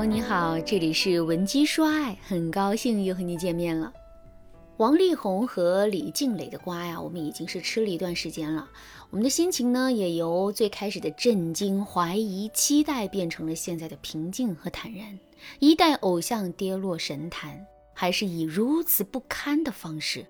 [0.00, 3.92] 友，你好，这里是文姬说爱，很高兴又和你见面了。
[4.78, 8.66] 王力宏和李静蕾的瓜呀，我们已经是吃了一段时间了，
[9.10, 15.18] 我们的心情呢，也由最开始的震惊、怀疑、期待，变成了现在的平静和坦然。
[15.58, 17.62] 一代偶像跌落神坛，
[17.92, 20.24] 还是以如此不堪的方式，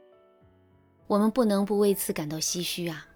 [1.06, 3.06] 我们不能不为此感到唏嘘啊。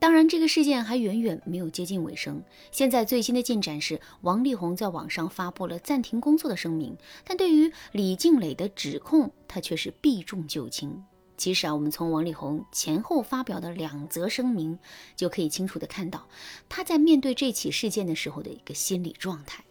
[0.00, 2.42] 当然，这个事件还远远没有接近尾声。
[2.72, 11.04] 现在最新的进展是，王力宏在网上发布了暂停工作的声明，但对于李静蕾的指控，他却是避重就轻。
[11.36, 14.78] 其实啊，我们从王力宏前后发表的两则声明，
[15.16, 16.26] 就可以清楚的看到
[16.66, 19.62] 他在面对这起事件的时候的一个心理状态。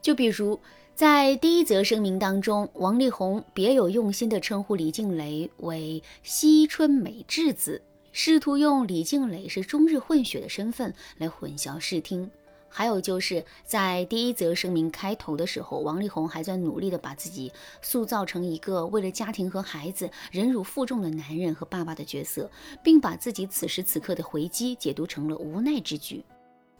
[0.00, 0.60] 就比如
[0.94, 7.82] 在第一则声明当中，王力宏别有用心的称呼李静蕾为“惜春美智子”。
[8.20, 12.28] 试图用李静蕾是中日混血的身份来混淆视听，
[12.68, 22.50] 还有就是在第一则声明开头的时候，王力宏还在努力的把自己塑造成一个为了家庭和孩子忍辱负重的男人和爸爸的角色，
[22.82, 26.24] 并把自己此时此刻的回击解读成了无奈之举。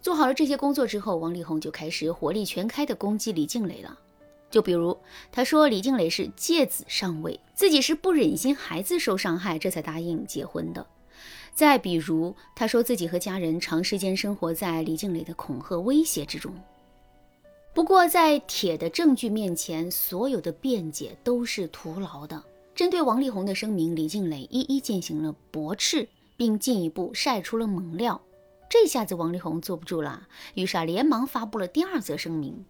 [0.01, 3.97] 做好了这些工作之后，王力宏就开始火力全开的攻击李静蕾了。
[4.51, 4.97] 就比如
[5.31, 10.85] 他说李静蕾是借子上位，自己是不忍心孩子受伤害，这才答应结婚的。
[11.53, 16.53] 再比如，他说自己和家人长时间生活在李静蕾的恐吓威胁之中。
[17.73, 22.43] 不过，在铁的证据面前，所有的辩解都是徒劳的。
[22.73, 28.19] 针对王力宏的声明，李静蕾一一进行了驳斥，并进一步晒出了猛料。
[28.69, 32.65] 这下子，王力宏坐不住了，于是啊，连忙发布了第二则声明。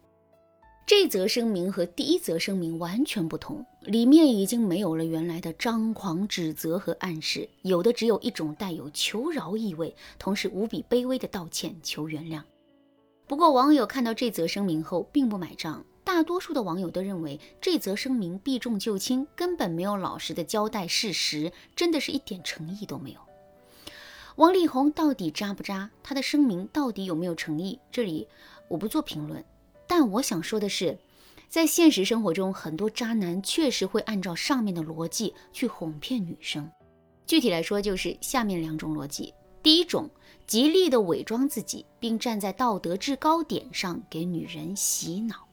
[0.90, 12.42] 这则声明和第一则声明完全不同，里面已经没有了原来的张狂指责和暗示，有的只有一种带有求饶意味，同时无比卑微的道歉求原谅。
[13.28, 23.20] 不过，网友看到这则声明后并不买账，大多数的网友都认为这则声明避重就轻，根本没有老实的交代事实，真的是一点诚意都没有。
[24.38, 25.92] 王力宏到底渣不渣？
[26.02, 27.78] 他的声明到底有没有诚意？
[27.92, 28.28] 这里
[28.68, 29.46] 我不做评论。
[29.90, 31.00] 但我想说的是，
[31.50, 36.70] 在现实生活中，很多渣男确实会按照上面的逻辑去哄骗女生。
[37.26, 39.34] 具体来说，就是下面两种逻辑：
[39.64, 40.08] 第一种，
[40.46, 45.48] 极力的伪装自己，并站在道德制高点上给女人洗脑。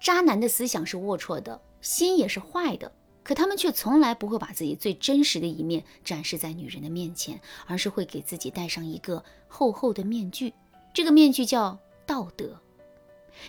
[0.00, 2.92] 渣男的思想是龌龊的，心也是坏的，
[3.24, 10.54] 可他们却从来不会把自己最真实的一面展示在女人的面前，而是会给自己戴上一个厚厚的面具，
[10.94, 11.76] 这个面具叫
[12.06, 12.56] 道德。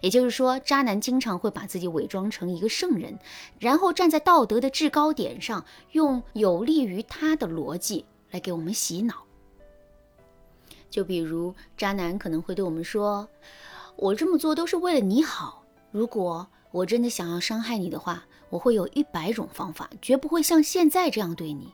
[0.01, 3.17] 也就是说，渣男经常会把自己伪装成一个圣人，
[3.59, 9.23] 然后站在道德的制高点上，用有利于他的逻辑来给我们洗脑。
[10.89, 13.27] 就比如，渣男可能会对我们说
[13.97, 15.63] ：“我这么做都是为了你好。
[15.91, 21.73] 如果我真的想要伤害你的话，我会有一百种方法，绝不会像现在这样对你。”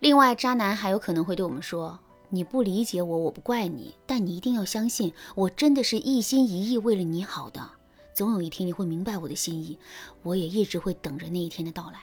[0.00, 1.98] 另外，渣男还有可能会对我们说。
[2.34, 7.70] 你不理解我，我不怪你，但你一定要相信，我真的是一心一意为了你好的。
[8.12, 9.78] 总有一天你会明白我的心意，
[10.22, 12.00] 我也一直会等着那一天的到来。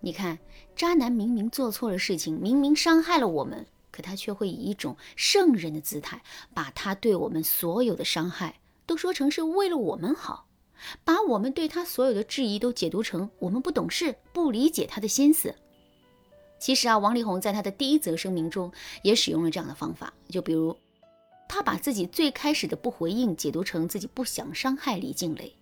[0.00, 0.38] 你看，
[0.74, 6.22] 渣男明明做错了事情，明明伤害了我们，可他却会以一种圣人的姿态，
[6.54, 10.46] 把他对我们所有的伤害都说成是为了我们好，
[11.04, 15.54] 把我们对他所有的质疑都解读成我们不懂事，不理解他的心思。
[16.58, 20.76] 其实啊，王力宏在他的第一则声明中也使用了这样的方法，就比如，
[21.48, 25.54] 他把自己最开始的不回应解读成自己不想伤害李静蕾，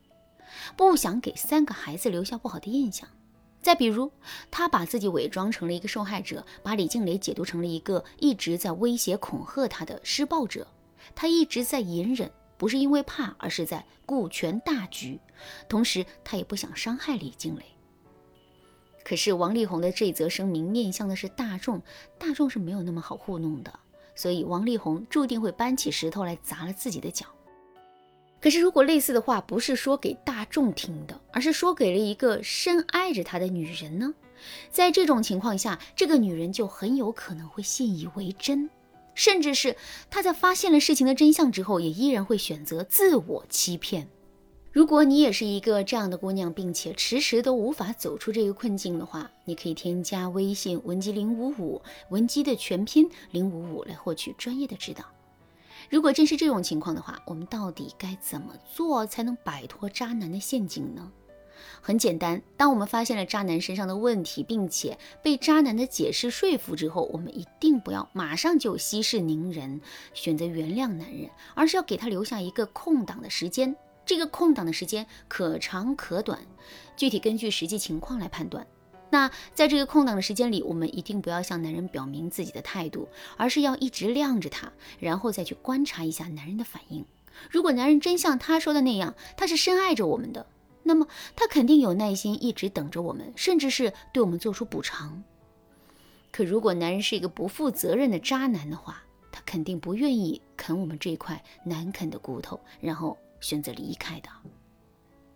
[0.77, 3.07] 不想给三个孩子留下不好的印象；
[3.61, 4.11] 再比如，
[4.51, 10.67] 他把自己伪装成了一个受害者，把李静蕾解读成了一个一直在威胁恐吓他的施暴者，
[11.15, 15.21] 他一直在隐忍，不是因为怕，而是在顾全大局，
[15.69, 17.63] 同时他也不想伤害李静蕾。
[19.09, 21.81] 可是王力宏的这则声明面向的是大众，
[22.19, 23.73] 大众是没有那么好糊弄的，
[24.17, 27.25] 所以王力宏注定会搬起石头来砸了自己的脚。
[28.41, 34.13] 可是如果类似的话不是说给大众听的，而是说给了一个深爱着他的女人呢？
[34.71, 38.69] 在这种情况下，这个女人就很有可能会信以为真，
[39.15, 39.77] 甚至是
[40.11, 44.09] 她在发现了事情的真相之后，也依然会选择自我欺骗。
[44.77, 51.81] 如果你也是一个这样的姑娘，并且迟迟都无法走出这个困境的话，你可以添加微信文姬零五五，
[52.11, 55.03] 文姬的全拼零五五来获取专业的指导。
[55.89, 61.11] 如果真是这种情况的话，我们到底该怎么做才能摆脱渣男的陷阱呢？
[61.81, 69.81] 很简单，当我们发现了渣男身上的问题，并且被渣男的解释说服之后，我们一定不要马上就息事宁人，
[70.13, 73.75] 选择原谅男人，而是要给他留下一个空档的时间。
[74.07, 76.39] 这个空档的时间可长可短，
[76.97, 78.67] 具体根据实际情况来判断。
[79.11, 87.05] 那在这个空档的时间里，我们一定不要向男人表明自己的态度，而是要一直晾着他，然后再去观察一下男人的反应。
[87.51, 90.47] 如果男人真像他说的那样，他是深爱着我们的，
[90.83, 95.23] 那么他肯定有耐心一直等着我们，甚至是对我们做出补偿。
[96.33, 103.17] 可如果男人是一个不负责任的渣男的话，他肯定不愿意啃我们这块难啃的骨头，然后
[103.47, 104.29] 选择离开的。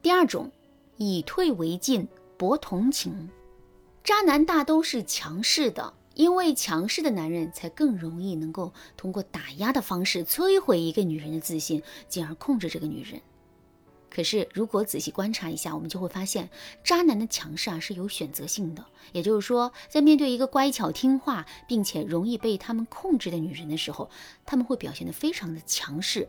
[0.03, 0.51] 第二种，
[0.97, 3.31] 以退为进，博同情。
[4.03, 13.21] 渣男大都是强势的，因为强势的男人才更容易能够通过打压的方式摧毁一个女人的自信，进而控制这个女人。
[14.11, 16.51] 可是，如果仔细观察一下，我们就会发现，
[16.83, 18.85] 渣男的强势啊是有选择性的。
[19.13, 24.11] 也就是说，在面对一个乖巧听话并且容易被他们控制的女人的时候，
[24.45, 26.29] 他们会表现得非常的强势。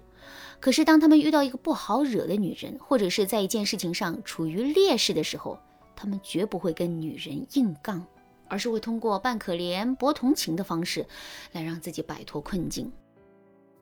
[0.59, 5.59] 可是，当他们遇到一个不好惹的女人，或者是在一件事情上处于劣势的时候，
[5.95, 8.05] 他们绝不会跟女人硬杠，
[8.47, 11.05] 而是会通过扮可怜、博同情的方式，
[11.51, 12.91] 来让自己摆脱困境。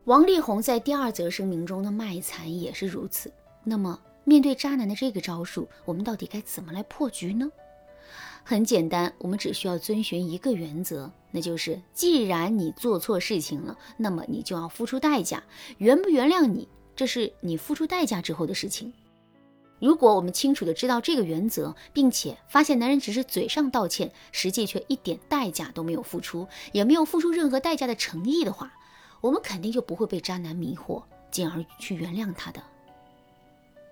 [0.06, 3.32] 王力宏在第二则声明中的卖惨也是如此。
[3.64, 7.52] 那么，面对渣男的这个招数，我们到底该怎么来破局呢？
[8.44, 15.44] 很简单，我们只需要遵循一个原则，那就是既然你做错事情了，那么你就要付出代价。
[15.78, 18.92] 原不原谅你，这是你付出代价之后的事情。
[19.80, 28.74] 如果我们清楚的知道这个原则，并且发现男人只是嘴上道歉，实际却一点代价都没有付出，也没有付出任何代价的诚意的话，
[29.22, 32.62] 我们肯定就不会被渣男迷惑，进而去原谅他的。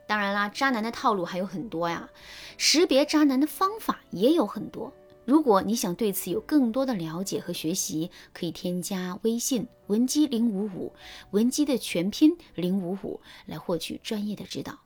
[0.07, 2.09] 当然啦，渣男的套路还有很多呀，
[2.57, 4.91] 识别渣男的方法也有很多。
[5.27, 10.93] 如果你想对此有更多的了解和学习，可以添加微信文姬零五五，
[11.31, 14.79] 文姬的全拼零五五，来获取专业的指导。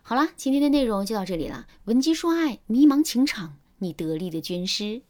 [0.00, 1.66] 好啦，今天的内容就到这里了。
[1.84, 5.02] 文姬说爱，迷茫情场，你得力的军师。